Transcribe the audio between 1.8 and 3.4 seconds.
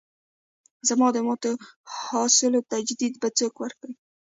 حوصلو تجدید به